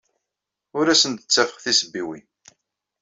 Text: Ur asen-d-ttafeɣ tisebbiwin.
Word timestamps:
Ur 0.77 0.85
asen-d-ttafeɣ 0.87 1.57
tisebbiwin. 1.63 2.25